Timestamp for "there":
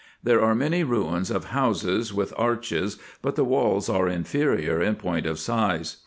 0.23-0.41